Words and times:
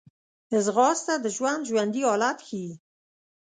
ځغاسته 0.65 1.13
د 1.19 1.25
ژوند 1.35 1.61
ژوندي 1.69 2.01
حالت 2.09 2.37
ښيي 2.47 2.73